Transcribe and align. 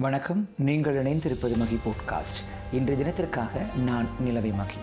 வணக்கம் 0.00 0.48
நீங்கள் 0.58 1.02
இணைந்திருப்பது 1.02 1.56
மகி 1.56 1.78
போட்காஸ்ட் 1.84 2.40
இன்றைய 2.72 3.04
தினத்திற்காக 3.04 3.78
நான் 3.78 4.06
நிலவை 4.20 4.52
மகி. 4.52 4.78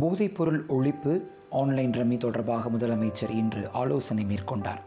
போதைப்பொருள் 0.00 0.64
ஒழிப்பு 0.68 1.20
ஆன்லைன் 1.50 1.90
ரம்மி 1.90 2.16
தொடர்பாக 2.16 2.70
முதலமைச்சர் 2.70 3.30
இன்று 3.30 3.70
ஆலோசனை 3.72 4.24
மேற்கொண்டார். 4.24 4.80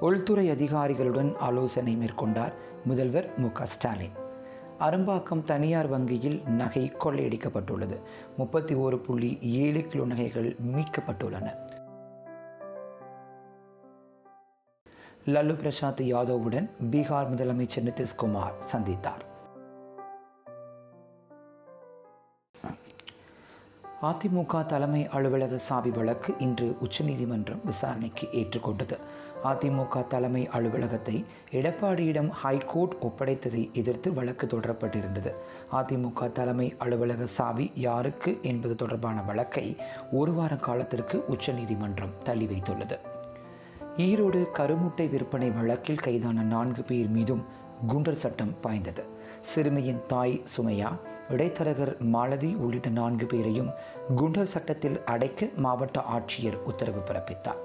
உள்துறை 0.00 0.50
அதிகாரிகளுடன் 0.50 1.36
ஆலோசனை 1.38 1.96
மேற்கொண்டார் 1.96 2.52
முதல்வர் 2.84 3.38
மு 3.38 3.48
ஸ்டாலின். 3.62 4.12
அரும்பாக்கம் 4.80 5.42
தனியார் 5.42 5.86
வங்கியில் 5.86 6.42
நகை 6.46 6.92
கொள்ளையடிக்கப்பட்டுள்ளது. 7.04 8.00
முப்பத்தி 8.36 8.74
ஓரு 8.74 8.96
புள்ளி 8.96 9.38
ஏழு 9.40 9.82
கிலோ 9.82 10.04
நகைகள் 10.04 10.56
மீட்கப்பட்டுள்ளன. 10.72 11.54
லல்லு 15.28 15.54
பிரசாத் 15.54 16.00
யாதவுடன் 16.00 16.70
பீகார் 16.90 17.30
முதலமைச்சர் 17.32 17.84
நிதிஷ்குமார் 17.88 18.52
சந்தித்தார். 18.72 19.24
அதிமுக 24.02 24.66
தலைமை 24.66 25.08
அலுவலக 25.08 25.58
சாவி 25.58 25.90
வழக்கு 25.90 26.34
இன்று 26.38 26.76
உச்சநீதிமன்றம் 26.80 27.60
விசாரணைக்கு 27.64 28.28
ஏற்றுக்கொண்டது. 28.32 28.98
அதிமுக 29.44 30.06
தலைமை 30.06 30.48
அலுவலகத்தை 30.48 31.24
எடப்பாடியிடம் 31.50 32.28
ஹைகோர்ட் 32.28 32.96
ஒப்படைத்ததை 33.00 33.72
எதிர்த்து 33.72 34.12
வழக்கு 34.12 34.46
தொடரப்பட்டிருந்தது. 34.46 35.34
அதிமுக 35.72 36.32
தலைமை 36.32 36.74
அலுவலக 36.78 37.26
சாவி 37.26 37.70
யாருக்கு 37.74 38.38
என்பது 38.42 38.74
தொடர்பான 38.74 39.22
வழக்கை 39.22 39.76
ஒரு 40.12 40.32
வார 40.32 40.56
காலத்திற்கு 40.56 41.24
உச்சநீதிமன்றம் 41.26 42.18
தள்ளி 42.24 42.46
வைத்துள்ளது. 42.46 43.16
ஈரோடு 44.02 44.40
கருமுட்டை 44.56 45.10
விற்பனை 45.10 45.50
வழக்கில் 45.50 46.02
கைதான 46.02 46.42
நான்கு 46.42 46.82
பேர் 46.82 47.08
மீதும் 47.08 47.40
குண்டர் 47.88 48.18
சட்டம் 48.22 48.52
பாய்ந்தது. 48.60 49.04
சிறுமியின் 49.40 50.02
தாய் 50.06 50.42
சுமையா 50.56 50.90
இடைத்தரகர் 51.30 51.98
மாலதி 51.98 52.54
உள்ளிட்ட 52.54 52.88
நான்கு 52.88 53.26
பேரையும் 53.26 53.70
குண்டர் 54.16 54.52
சட்டத்தில் 54.52 55.04
அடைக்க 55.04 55.48
மாவட்ட 55.56 56.00
ஆட்சியர் 56.00 56.58
உத்தரவு 56.62 56.98
பிறப்பித்தார். 56.98 57.60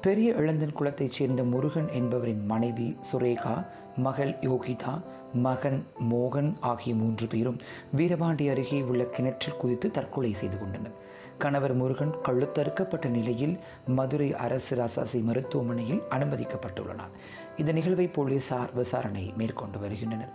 பெரிய 0.00 0.32
இளந்தன் 0.32 0.72
குளத்தைச் 0.72 1.12
சேர்ந்த 1.12 1.44
முருகன் 1.44 1.88
என்பவரின் 1.92 2.44
மனைவி 2.44 2.96
சுரேகா 3.12 3.66
மகள் 3.96 4.34
யோகிதா 4.40 5.00
மகன் 5.32 5.86
மோகன் 6.10 6.52
ஆகிய 6.60 6.94
மூன்று 6.94 7.26
பேரும் 7.26 7.60
வீரபாண்டி 7.96 8.48
அருகே 8.50 8.82
உள்ள 8.82 9.04
கிணற்றில் 9.04 9.56
குதித்து 9.56 9.90
தற்கொலை 9.90 10.34
செய்து 10.34 10.58
கொண்டனர். 10.58 11.09
கணவர் 11.40 11.74
முருகன் 11.74 12.14
கழுத்தறுக்கப்பட்ட 12.24 13.08
நிலையில் 13.08 13.56
மதுரை 13.86 14.34
அரசு 14.34 14.76
ராசாசி 14.76 15.22
மருத்துவமனையில் 15.22 16.02
அனுமதிக்கப்பட்டுள்ளனர். 16.10 17.16
இந்த 17.56 17.72
நிகழ்வை 17.72 18.06
போலீசார் 18.06 18.72
விசாரணை 18.72 19.32
மேற்கொண்டு 19.36 19.78
வருகின்றனர். 19.78 20.32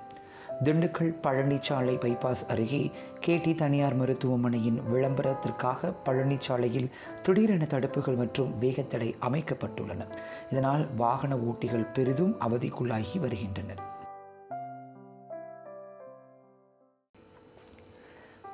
திண்டுக்கல் 0.63 1.15
பழனிச்சாலை 1.23 1.95
பைபாஸ் 2.03 2.43
அருகே 2.47 2.91
கேடி 3.25 3.55
தனியார் 3.55 3.95
மருத்துவமனையின் 3.95 4.79
விளம்பரத்திற்காக 4.93 5.91
பழனிச்சாலையில் 6.05 6.91
திடீரென 7.23 7.63
தடுப்புகள் 7.63 8.15
மற்றும் 8.15 8.53
வேகத்தடை 8.59 9.15
அமைக்கப்பட்டுள்ளன. 9.29 10.07
இதனால் 10.51 10.85
வாகன 10.95 11.35
ஓட்டிகள் 11.49 11.91
பெரிதும் 11.93 12.35
அவதிக்குள்ளாகி 12.47 13.19
வருகின்றனர். 13.19 13.93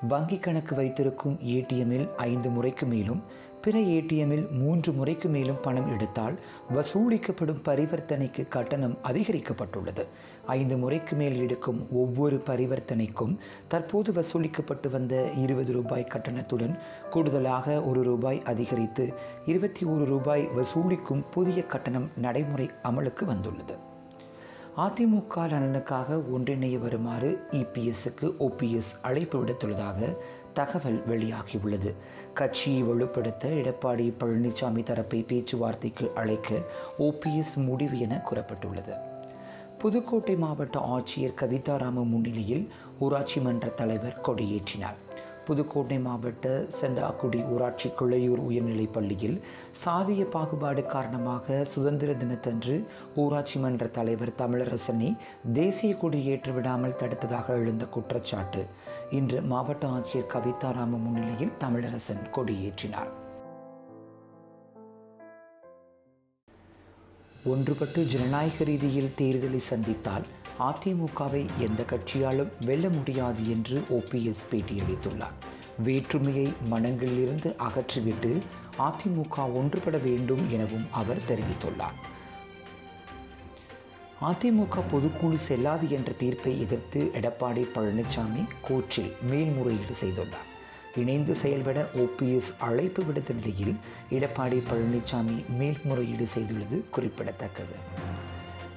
வங்கி 0.07 0.37
கணக்கு 0.37 0.75
வைத்திருக்கும் 0.75 1.39
ஏடிஎம்மில் 1.41 2.15
ஐந்து 2.15 2.49
முறைக்கு 2.49 2.85
மேலும் 2.85 3.23
பிற 3.61 3.79
ஏடிஎம்மில் 3.79 4.51
மூன்று 4.51 4.93
முறைக்கு 4.93 5.29
மேலும் 5.29 5.59
பணம் 5.61 5.91
எடுத்தால் 5.93 6.39
வசூலிக்கப்படும் 6.73 7.61
பரிவர்த்தனைக்கு 7.63 8.47
கட்டணம் 8.47 8.97
அதிகரிக்கப்பட்டுள்ளது. 9.03 10.07
ஐந்து 10.45 10.77
முறைக்கு 10.77 11.15
மேல் 11.15 11.37
எடுக்கும் 11.39 11.87
ஒவ்வொரு 11.91 12.41
பரிவர்த்தனைக்கும் 12.45 13.37
தற்போது 13.67 14.13
வசூலிக்கப்பட்டு 14.13 14.89
வந்த 14.89 15.29
இருபது 15.37 15.73
ரூபாய் 15.73 16.07
கட்டணத்துடன் 16.13 16.77
கூடுதலாக 17.09 17.81
ஒரு 17.81 18.03
ரூபாய் 18.03 18.41
அதிகரித்து 18.41 19.13
இருபத்தி 19.45 19.85
ஒரு 19.85 20.05
ரூபாய் 20.05 20.49
வசூலிக்கும் 20.57 21.23
புதிய 21.31 21.63
கட்டணம் 21.63 22.09
நடைமுறை 22.17 22.69
அமலுக்கு 22.83 23.25
வந்துள்ளது. 23.25 23.89
அதிமுக 24.77 25.35
நலனுக்காக 25.35 26.23
ஒன்றிணைய 26.33 26.79
வருமாறு 26.79 27.47
இபிஎஸ்க்கு 27.51 28.31
ஓபிஎஸ் 28.39 28.91
அழைப்பு 29.01 29.45
விடுத்துள்ளதாக 29.45 30.17
தகவல் 30.53 31.03
வெளியாகியுள்ளது. 31.07 31.95
கட்சியை 32.33 32.83
வலுப்படுத்த 32.83 33.45
எடப்பாடி 33.45 34.13
பழனிசாமி 34.19 34.83
தரப்பை 34.83 35.21
பேச்சுவார்த்தைக்கு 35.21 36.11
அழைக்க 36.15 36.61
ஓபிஎஸ் 36.99 37.55
முடிவு 37.55 37.99
என 37.99 38.23
கூறப்பட்டுள்ளது. 38.29 38.95
புதுக்கோட்டை 39.77 40.35
மாவட்ட 40.35 40.79
ஆட்சியர் 40.79 41.39
கவிதாராம 41.41 41.91
முன்னிலையில் 41.91 42.71
ஊராட்சி 42.99 43.41
மன்ற 43.41 43.67
தலைவர் 43.67 44.21
கொடியேற்றினார். 44.23 45.10
புதுக்கோட்டை 45.45 45.99
மாவட்ட 45.99 46.65
செந்தாக்குடி 46.81 47.49
ஊராட்சி 47.49 47.89
குழையூர் 47.99 48.41
உயர்நிலைப் 48.49 48.93
பள்ளியில் 48.93 49.37
சாதிய 49.85 50.23
பாகுபாடு 50.23 50.85
காரணமாக 50.85 51.63
சுதந்திர 51.63 52.13
தினத்தன்று 52.13 52.85
ஊராட்சி 53.15 53.59
மன்ற 53.59 53.87
தலைவர் 53.87 54.33
தமிழரசனை 54.37 55.17
தேசிய 55.53 55.95
கொடி 55.95 56.21
ஏற்றுவிடாமல் 56.29 56.99
தடுத்ததாக 56.99 57.47
எழுந்த 57.47 57.85
குற்றச்சாட்டு. 57.85 58.65
இன்று 59.09 59.41
மாவட்ட 59.41 59.87
ஆட்சியர் 59.87 60.31
கவிதா 60.33 60.71
ராம 60.73 60.97
முன்னிலையில் 60.97 61.57
தமிழரசன் 61.59 62.23
கொடியேற்றினார். 62.31 63.11
ஒன்றுபட்டு 67.45 68.05
ஜனநாயக 68.05 68.63
ரீதியில் 68.63 69.13
தேர்தலை 69.17 69.57
சந்தித்தால் 69.57 70.25
அதிமுகவை 70.59 71.45
எந்த 71.57 71.83
கட்சியாலும் 71.83 72.51
வெல்ல 72.65 72.89
முடியாது 72.89 73.49
என்று 73.49 73.83
ஓபிஎஸ் 73.89 74.43
பேட்டியளித்துள்ளார். 74.51 75.37
வேற்றுமையை 75.77 76.53
மனங்களிலிருந்து 76.71 77.55
அகற்றிவிட்டு 77.59 78.41
அதிமுக 78.79 79.53
ஒன்றுபட 79.53 79.97
வேண்டும் 79.97 80.51
எனவும் 80.51 80.85
அவர் 80.91 81.23
தெரிவித்துள்ளார். 81.27 81.97
அதிமுக 84.21 84.83
பொதுக்குழு 84.91 85.35
செல்லாது 85.35 85.89
என்ற 85.89 86.11
தீர்ப்பை 86.11 86.59
எதிர்த்து 86.59 87.11
எடப்பாடி 87.13 87.65
பழனிசாமி 87.75 88.45
கோர்ட்டில் 88.69 89.13
மேல்முறையீடு 89.21 89.95
செய்துள்ளார். 90.03 90.50
இணைந்து 90.95 91.35
செயல்பட 91.35 91.85
ஓபிஎஸ் 91.95 92.53
அழைப்பு 92.59 93.03
விடுத்த 93.03 93.33
நிலையில் 93.33 93.75
எடப்பாடி 94.11 94.63
பழனிசாமி 94.71 95.47
மேல்முறையீடு 95.57 96.27
செய்துள்ளது 96.35 96.89
குறிப்பிடத்தக்கது. 96.89 97.75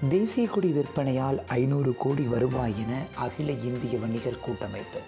தேசிய 0.08 0.47
கொடி 0.47 0.70
விற்பனையால் 0.70 1.47
ஐநூறு 1.47 1.94
கோடி 1.98 2.22
வருவாய் 2.22 2.74
என 2.78 3.03
அகில 3.14 3.53
இந்திய 3.53 3.98
வணிகர் 3.98 4.41
கூட்டமைப்பு 4.41 4.98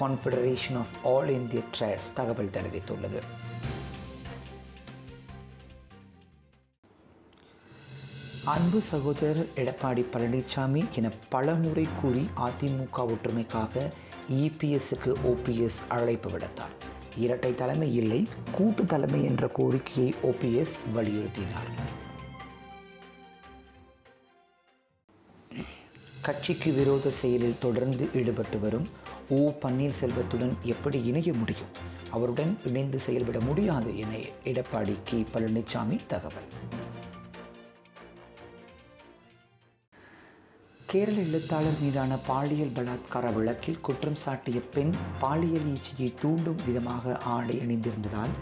Confederation 0.00 0.76
of 0.76 0.86
All 1.02 1.28
India 1.28 1.62
traders 1.78 2.12
தகவல் 2.14 2.50
தெரிவித்துள்ளது. 2.52 3.20
அன்பு 8.52 8.80
சகோதரர் 8.80 9.46
எடப்பாடி 9.56 10.02
பழனிசாமி 10.12 10.90
என 10.92 11.10
பலமுறை 11.28 11.86
கூறி 12.00 12.28
அதிமுக 12.36 12.96
ஒற்றுமைக்காக 12.96 13.90
இபிஎஸ்க்கு 14.30 15.12
ஓபிஎஸ் 15.24 15.78
அழைப்பு 15.88 16.30
விடுத்தார். 16.30 16.74
இரட்டை 17.16 17.54
தலைமை 17.54 17.94
இல்லை 17.94 18.26
கூட்டு 18.52 18.86
தலைமை 18.86 19.24
என்ற 19.24 19.46
கோரிக்கையை 19.46 20.14
ஓபிஎஸ் 20.22 20.74
வலியுறுத்தினார். 20.96 21.70
கட்சிக்கு 26.20 26.72
விரோத 26.72 27.10
செயலில் 27.10 27.58
தொடர்ந்து 27.58 28.08
ஈடுபட்டு 28.14 28.60
வரும் 28.60 28.86
ஓ 29.28 29.52
பன்னீர்செல்வத்துடன் 29.62 30.52
எப்படி 30.62 31.04
இணைய 31.04 31.32
முடியும்? 31.32 31.72
அவருடன் 32.10 32.58
இணைந்து 32.66 32.98
செயல்பட 32.98 33.40
முடியாது 33.40 33.98
என 33.98 34.16
எடப்பாடி 34.44 34.96
கே 35.04 35.26
பழனிசாமி 35.34 35.98
தகவல். 36.06 36.50
கேரள 40.94 41.20
எழுத்தாளர் 41.20 41.78
மீதான 41.80 42.16
பாலியல் 42.26 42.72
பலாத்கார 42.74 43.34
வழக்கில் 43.34 43.80
குற்றம் 43.80 44.14
சாட்டிய 44.14 44.60
பெண் 44.70 44.92
பாலியல் 45.20 45.64
ஈச்சையை 45.64 46.14
தூண்டும் 46.20 46.56
விதமாக 46.66 47.18
ஆடை 47.18 47.58
அணிந்திருந்ததால் 47.58 48.34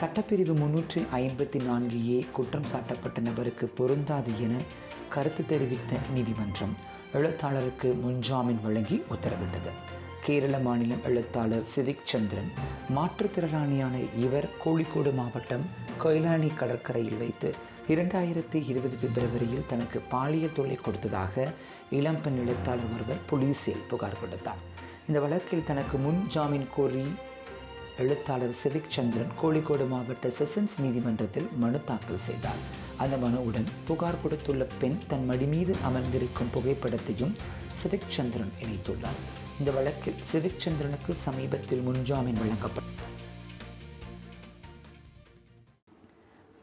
சட்டப்பிரிவு 0.00 0.54
முன்னூற்றி 0.54 1.02
ஐம்பத்தி 1.12 1.64
நான்கு 1.64 2.10
ஏ 2.10 2.26
குற்றம் 2.32 2.64
சாட்டப்பட்ட 2.64 3.20
நபருக்கு 3.20 3.66
பொருந்தாது 3.66 4.32
என 4.40 4.56
கருத்து 5.08 5.46
தெரிவித்த 5.46 5.96
நீதிமன்றம் 6.14 6.76
எழுத்தாளருக்கு 7.12 7.98
முன்ஜாமீன் 8.04 8.62
வழங்கி 8.62 9.02
உத்தரவிட்டது. 9.10 9.72
கேரள 10.24 10.58
மாநிலம் 10.58 11.04
எழுத்தாளர் 11.04 11.66
சிவிக் 11.76 12.04
சந்திரன் 12.04 12.52
மாற்றுத்திறனாளியான 12.96 14.18
இவர் 14.18 14.50
கோழிக்கோடு 14.64 15.14
மாவட்டம் 15.14 15.66
கொயிலானி 16.04 16.54
கடற்கரையில் 16.54 17.18
வைத்து 17.18 17.54
இரண்டாயிரத்தி 17.88 18.68
இருபது 18.68 18.96
பிப்ரவரியில் 19.02 19.66
தனக்கு 19.66 20.00
பாலியல் 20.00 20.52
தொல்லை 20.52 20.74
கொடுத்ததாக 20.74 21.52
இளம்பெண் 21.90 22.36
எழுத்தாளர் 22.36 22.90
ஒருவர் 22.94 23.22
போலீஸில் 23.30 23.82
புகார் 23.88 24.20
கொடுத்தார். 24.20 24.60
இந்த 25.06 25.20
வழக்கில் 25.20 25.64
தனக்கு 25.64 25.98
முன் 25.98 26.26
ஜாமீன் 26.28 26.68
கோரி 26.74 27.04
எழுத்தாளர் 27.98 28.54
சிவிக் 28.64 28.88
சந்திரன் 28.88 29.32
கோழிக்கோடு 29.42 29.88
மாவட்ட 29.88 30.28
செஷன்ஸ் 30.28 30.76
நீதிமன்றத்தில் 30.80 31.48
மனு 31.56 31.84
தாக்கல் 31.84 32.24
செய்தார். 32.26 32.62
அந்த 32.96 33.16
மனுவுடன் 33.16 33.66
புகார் 33.84 34.22
கொடுத்துள்ள 34.22 34.66
பெண் 34.78 34.98
தன் 35.08 35.24
மடி 35.24 35.44
மீது 35.44 35.76
அமர்ந்திருக்கும் 35.84 36.52
புகைப்படத்தையும் 36.54 37.34
சிவிக் 37.82 38.12
சந்திரன் 38.18 38.52
இணைத்துள்ளார். 38.60 39.20
இந்த 39.58 39.70
வழக்கில் 39.70 40.20
சிவிக் 40.32 40.62
சந்திரனுக்கு 40.66 41.14
சமீபத்தில் 41.14 41.84
முன்ஜாமீன் 41.88 42.42
வழங்கப்பட்ட 42.42 43.10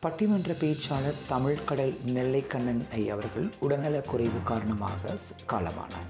பட்டிமன்ற 0.06 0.52
பேச்சாளர் 0.60 1.18
தமிழ்கடல் 1.30 1.96
நெல்லைக்கண்ணன் 2.06 2.90
ஐ 2.92 3.10
அவர்கள் 3.10 3.54
உடல்நலக் 3.60 4.08
குறைவு 4.08 4.40
காரணமாக 4.44 5.18
காலமானார். 5.48 6.08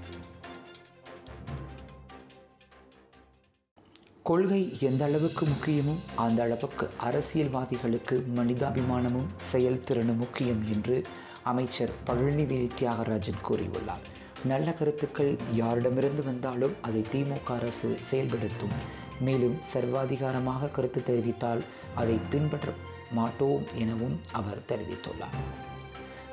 கொள்கை 4.22 4.78
எந்த 4.80 5.04
அளவுக்கு 5.04 5.46
முக்கியமோ 5.46 5.94
அந்த 6.16 6.42
அளவுக்கு 6.42 6.90
அரசியல்வாதிகளுக்கு 6.96 8.24
மனிதாபிமானமும் 8.36 9.26
செயல்திறனும் 9.52 10.16
முக்கியம் 10.16 10.62
என்று 10.72 11.02
அமைச்சர் 11.42 11.90
பழனிவேல் 12.06 12.70
தியாகராஜன் 12.80 13.42
கூறியுள்ளார். 13.48 14.06
நல்ல 14.44 14.72
கருத்துக்கள் 14.72 15.36
யாரிடமிருந்து 15.56 16.24
வந்தாலும் 16.24 16.76
அதை 16.82 17.04
திமுக 17.12 17.50
அரசு 17.50 17.96
செயல்படுத்தும். 18.00 18.76
மேலும் 19.20 19.58
சர்வாதிகாரமாக 19.72 20.70
கருத்து 20.70 21.02
தெரிவித்தால் 21.06 21.60
அதை 21.94 22.18
பின்பற்ற 22.30 22.72
மாட்டோம் 23.10 23.64
எனவும் 23.74 24.20
அவர் 24.32 24.62
தெரிவித்துள்ளார். 24.68 25.38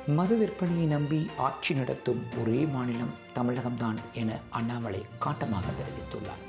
மது 0.06 0.36
விற்பனையை 0.36 0.86
நம்பி 0.86 1.26
ஆட்சி 1.36 1.74
நடத்தும் 1.74 2.24
ஒரே 2.40 2.60
மாநிலம் 2.64 3.14
தமிழகம்தான் 3.34 3.96
என 4.12 4.38
அண்ணாமலை 4.50 5.04
காட்டமாக 5.18 5.66
தெரிவித்துள்ளார். 5.80 6.44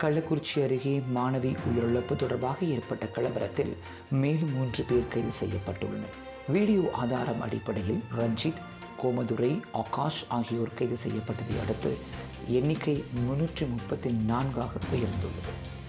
கள்ளக்குறிச்சி 0.00 0.62
அருகே 0.62 1.02
மாணவி 1.14 1.56
உயிரிழப்பு 1.68 2.16
தொடர்பாக 2.16 2.66
ஏற்பட்ட 2.66 3.06
கலவரத்தில் 3.06 3.76
மேலும் 4.10 4.52
மூன்று 4.52 4.84
பேர் 4.84 5.08
கைது 5.08 5.28
செய்யப்பட்டுள்ளனர். 5.40 6.16
வீடியோ 6.48 6.90
ஆதாரம் 6.92 7.40
அடிப்படையில் 7.40 8.02
ரஞ்சித் 8.18 8.62
கோமதுரை 9.02 9.60
ஆகாஷ் 9.72 10.24
ஆகியோர் 10.28 10.74
கைது 10.74 10.98
செய்யப்பட்டதை 11.06 11.62
அடுத்து 11.62 11.98
எண்ணிக்கை 12.46 13.04
முன்னூற்றி 13.14 13.68
முப்பத்தி 13.68 14.10
நான்காக 14.10 14.70
உயர்ந்துள்ளது. 14.94 15.80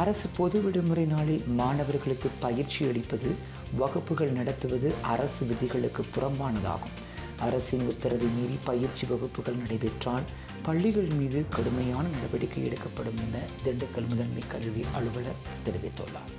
அரசு 0.00 0.26
பொது 0.36 0.60
விடுமுறை 0.62 1.04
நாளில் 1.04 1.44
மாணவர்களுக்கு 1.60 2.28
பயிற்சி 2.40 2.80
அளிப்பது 2.88 3.30
வகுப்புகள் 3.76 4.32
நடத்துவது 4.32 4.94
அரசு 5.02 5.46
விதிகளுக்கு 5.46 6.02
புறம்பானதாகும். 6.14 6.96
அரசின் 7.40 7.84
உத்தரவை 7.92 8.26
மீறி 8.26 8.58
பயிற்சி 8.64 9.06
வகுப்புகள் 9.06 9.54
நடைபெற்றால் 9.54 10.26
பள்ளிகள் 10.62 11.10
மீது 11.18 11.44
கடுமையான 11.50 12.04
நடவடிக்கை 12.08 12.64
எடுக்கப்படும் 12.64 13.20
என 13.26 13.42
திண்டுக்கல் 13.64 14.08
முதன்மை 14.08 14.42
கல்வி 14.48 14.84
அலுவலர் 14.94 15.40
தெரிவித்துள்ளார். 15.64 16.32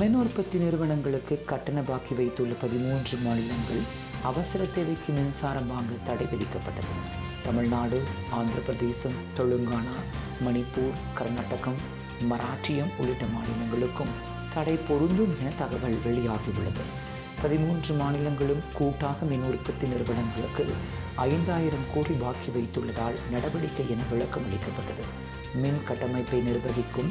மின் 0.00 0.14
உற்பத்தி 0.14 0.58
நிறுவனங்களுக்கு 0.58 1.36
கட்டண 1.46 1.80
பாக்கி 1.80 2.14
வைத்துள்ள 2.14 2.54
பதிமூன்று 2.54 3.18
மாநிலங்கள் 3.18 3.84
அவசர 4.22 4.64
தேவைக்கு 4.64 5.12
மின்சாரம் 5.12 5.66
வாங்க 5.66 5.92
தடை 6.04 6.26
விதிக்கப்பட்டது. 6.26 6.94
தமிழ்நாடு 7.44 7.98
ஆந்திர 8.30 8.58
பிரதேசம் 8.58 9.16
தெலுங்கானா 9.36 9.96
மணிப்பூர் 10.44 11.00
கர்நாடகம் 11.14 11.80
மராட்டியம் 12.30 12.92
உள்ளிட்ட 12.98 13.24
மாநிலங்களுக்கும் 13.34 14.12
தடை 14.54 14.76
பொருந்தும் 14.88 15.34
என 15.40 15.52
தகவல் 15.58 15.98
வெளியாகியுள்ளது. 16.06 16.84
பதிமூன்று 17.42 17.92
மாநிலங்களும் 17.94 18.62
கூட்டாக 18.74 19.26
மின் 19.30 19.46
உற்பத்தி 19.50 19.86
நிறுவனங்களுக்கு 19.86 20.64
ஐந்தாயிரம் 21.14 21.86
கோடி 21.94 22.14
பாக்கி 22.14 22.50
வைத்துள்ளதால் 22.56 23.18
நடவடிக்கை 23.30 23.90
என 23.90 24.02
விளக்கம் 24.10 24.46
அளிக்கப்பட்டது 24.48 25.06
மின் 25.62 25.80
கட்டமைப்பை 25.88 26.40
நிர்வகிக்கும் 26.40 27.10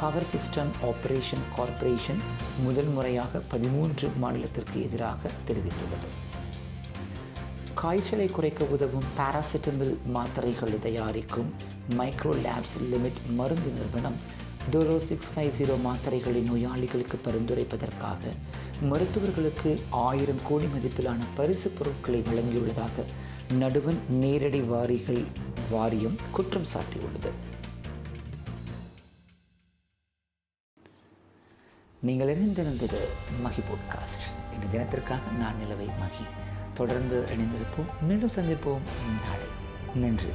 பவர் 0.00 0.30
சிஸ்டம் 0.32 0.72
ஆபரேஷன் 0.90 1.44
கார்ப்பரேஷன் 1.56 2.22
முதல் 2.64 2.92
முறையாக 2.96 3.42
பதிமூன்று 3.48 4.08
மாநிலத்திற்கு 4.22 4.78
எதிராக 4.82 5.30
தெரிவித்துள்ளது. 5.48 6.08
காய்ச்சலை 7.84 8.26
குறைக்க 8.26 8.64
உதவும் 8.64 9.08
பாராசிட்டமல் 9.16 9.90
மாத்திரைகளை 10.12 10.78
தயாரிக்கும் 10.78 11.50
மைக்ரோ 11.96 12.32
லேப்ஸ் 12.44 12.76
லிமிட் 12.82 13.18
மருந்து 13.34 13.70
நிறுவனம் 13.70 14.16
டோலோ 14.70 14.96
சிக்ஸ் 14.98 15.28
ஃபைவ் 15.32 15.50
ஜீரோ 15.58 15.74
மாத்திரைகளை 15.84 16.42
நோயாளிகளுக்கு 16.42 17.18
பரிந்துரைப்பதற்காக 17.26 18.32
மருத்துவர்களுக்கு 18.90 19.72
ஆயிரம் 19.90 20.42
கோடி 20.44 20.64
மதிப்பிலான 20.64 21.18
பரிசு 21.34 21.70
பொருட்களை 21.70 22.20
வழங்கியுள்ளதாக 22.20 23.04
நடுவன் 23.58 24.00
நேரடி 24.22 24.62
வாரிகள் 24.72 25.22
வாரியம் 25.70 26.18
குற்றம் 26.32 26.70
சாட்டியுள்ளது. 26.74 27.32
நீங்கள் 32.04 32.28
இணைந்திருந்தது 32.28 32.98
மகி 33.42 33.60
போட்காஸ்ட் 33.60 34.24
இந்த 34.54 34.66
தினத்திற்காக 34.72 35.36
நான் 35.38 35.54
நிலவை 35.60 35.84
மகி. 35.84 36.24
தொடர்ந்து 36.74 37.28
இணைந்திருப்போம். 37.36 38.04
மீண்டும் 38.06 38.30
சந்திப்போம். 38.30 38.84
நாளை 39.24 39.46
நன்றி. 39.94 40.28